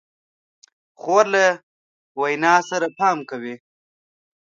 خور 0.99 1.25
له 1.33 1.45
وینا 2.21 2.55
سره 2.69 2.87
پام 2.99 3.17
کوي. 3.29 3.55